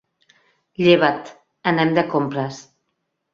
Lleva't, 0.87 1.29
anem 1.73 1.93
de 1.99 2.05
compres. 2.15 2.59